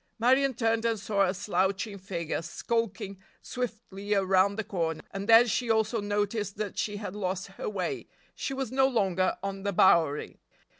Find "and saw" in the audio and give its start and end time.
0.83-1.27